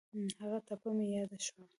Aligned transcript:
هغه 0.41 0.59
ټپه 0.67 0.89
مې 0.97 1.05
یاد 1.15 1.31
شوه. 1.45 1.63